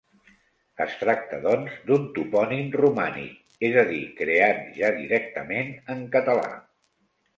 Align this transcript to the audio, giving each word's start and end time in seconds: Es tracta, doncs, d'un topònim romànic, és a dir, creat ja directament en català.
Es 0.85 0.93
tracta, 1.01 1.37
doncs, 1.43 1.75
d'un 1.89 2.07
topònim 2.15 2.73
romànic, 2.81 3.35
és 3.69 3.77
a 3.83 3.83
dir, 3.91 4.01
creat 4.23 4.65
ja 4.81 4.91
directament 4.97 5.71
en 5.97 6.03
català. 6.17 6.49